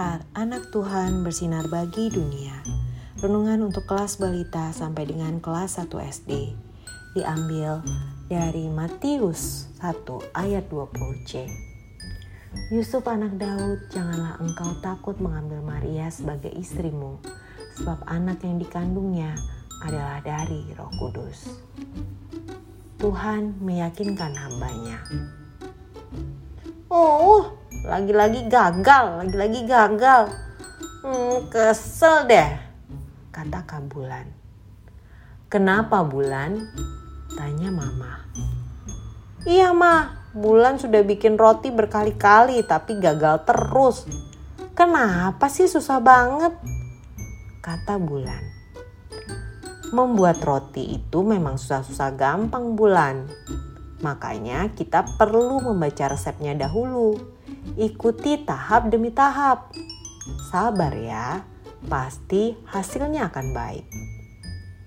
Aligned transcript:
Saat 0.00 0.24
anak 0.32 0.72
Tuhan 0.72 1.20
bersinar 1.20 1.68
bagi 1.68 2.08
dunia. 2.08 2.56
Renungan 3.20 3.68
untuk 3.68 3.84
kelas 3.84 4.16
balita 4.16 4.72
sampai 4.72 5.04
dengan 5.04 5.44
kelas 5.44 5.76
1 5.76 5.92
SD. 5.92 6.56
Diambil 7.12 7.84
dari 8.24 8.64
Matius 8.72 9.68
1 9.84 10.00
ayat 10.32 10.64
20c. 10.72 11.52
Yusuf 12.72 13.04
anak 13.04 13.36
Daud, 13.36 13.92
janganlah 13.92 14.40
engkau 14.40 14.72
takut 14.80 15.20
mengambil 15.20 15.60
Maria 15.60 16.08
sebagai 16.08 16.48
istrimu, 16.56 17.20
sebab 17.76 18.00
anak 18.08 18.40
yang 18.40 18.56
dikandungnya 18.56 19.36
adalah 19.84 20.24
dari 20.24 20.64
roh 20.80 20.88
kudus. 20.96 21.60
Tuhan 22.96 23.52
meyakinkan 23.60 24.32
hambanya. 24.32 24.96
Oh, 26.88 27.49
lagi-lagi 27.90 28.46
gagal, 28.46 29.26
lagi-lagi 29.26 29.66
gagal. 29.66 30.30
Hmm, 31.02 31.50
kesel 31.50 32.30
deh, 32.30 32.50
kata 33.34 33.66
Kak 33.66 33.90
Bulan. 33.90 34.30
Kenapa 35.50 36.06
Bulan? 36.06 36.70
Tanya 37.34 37.74
Mama. 37.74 38.30
Iya 39.42 39.74
Ma, 39.74 40.22
Bulan 40.30 40.78
sudah 40.78 41.02
bikin 41.02 41.34
roti 41.34 41.74
berkali-kali 41.74 42.62
tapi 42.62 43.02
gagal 43.02 43.42
terus. 43.42 44.06
Kenapa 44.78 45.50
sih 45.50 45.66
susah 45.66 45.98
banget? 45.98 46.54
Kata 47.58 47.98
Bulan. 47.98 48.44
Membuat 49.90 50.38
roti 50.46 50.94
itu 51.02 51.26
memang 51.26 51.58
susah-susah 51.58 52.14
gampang 52.14 52.78
Bulan. 52.78 53.26
Makanya 54.06 54.70
kita 54.78 55.02
perlu 55.18 55.58
membaca 55.58 56.06
resepnya 56.06 56.54
dahulu 56.54 57.39
Ikuti 57.76 58.40
tahap 58.42 58.88
demi 58.88 59.12
tahap. 59.12 59.72
Sabar 60.48 60.92
ya, 60.96 61.44
pasti 61.86 62.56
hasilnya 62.68 63.28
akan 63.32 63.46
baik. 63.52 63.86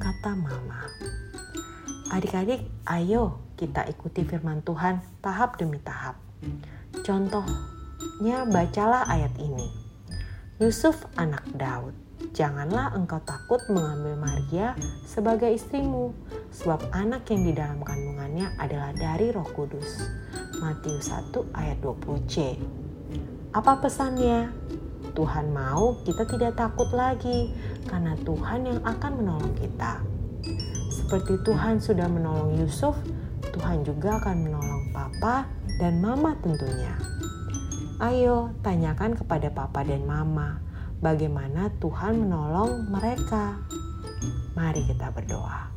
Kata 0.00 0.32
mama. 0.36 0.88
Adik-adik, 2.12 2.64
ayo 2.86 3.40
kita 3.54 3.86
ikuti 3.88 4.26
firman 4.26 4.60
Tuhan 4.66 5.00
tahap 5.22 5.56
demi 5.56 5.78
tahap. 5.80 6.18
Contohnya 7.02 8.46
bacalah 8.46 9.06
ayat 9.08 9.34
ini. 9.38 9.66
Yusuf 10.62 11.02
anak 11.18 11.42
Daud, 11.54 11.94
janganlah 12.30 12.94
engkau 12.94 13.18
takut 13.26 13.58
mengambil 13.66 14.14
Maria 14.14 14.78
sebagai 15.02 15.50
istrimu, 15.50 16.14
sebab 16.54 16.78
anak 16.94 17.26
yang 17.30 17.42
di 17.42 17.52
dalam 17.54 17.80
kandungannya 17.82 18.54
adalah 18.62 18.94
dari 18.94 19.34
roh 19.34 19.46
kudus. 19.50 20.06
Matius 20.64 21.12
1 21.12 21.44
ayat 21.52 21.76
20c. 21.84 22.56
Apa 23.52 23.84
pesannya? 23.84 24.48
Tuhan 25.12 25.52
mau 25.52 26.00
kita 26.08 26.24
tidak 26.24 26.56
takut 26.56 26.88
lagi 26.88 27.52
karena 27.84 28.16
Tuhan 28.24 28.64
yang 28.64 28.80
akan 28.80 29.12
menolong 29.20 29.52
kita. 29.60 30.00
Seperti 30.88 31.36
Tuhan 31.44 31.84
sudah 31.84 32.08
menolong 32.08 32.56
Yusuf, 32.56 32.96
Tuhan 33.52 33.84
juga 33.84 34.16
akan 34.24 34.36
menolong 34.40 34.84
papa 34.96 35.44
dan 35.76 36.00
mama 36.00 36.32
tentunya. 36.40 36.96
Ayo 38.00 38.56
tanyakan 38.64 39.20
kepada 39.20 39.52
papa 39.52 39.84
dan 39.84 40.08
mama 40.08 40.64
bagaimana 41.04 41.76
Tuhan 41.76 42.24
menolong 42.24 42.88
mereka. 42.88 43.60
Mari 44.56 44.80
kita 44.88 45.12
berdoa. 45.12 45.76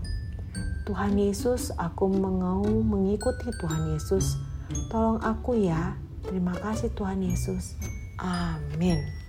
Tuhan 0.88 1.20
Yesus, 1.20 1.76
aku 1.76 2.08
mau 2.08 2.64
mengikuti 2.64 3.52
Tuhan 3.60 3.92
Yesus 3.92 4.47
Tolong 4.92 5.20
aku 5.23 5.58
ya. 5.60 5.96
Terima 6.28 6.56
kasih 6.58 6.92
Tuhan 6.96 7.23
Yesus. 7.23 7.80
Amin. 8.20 9.27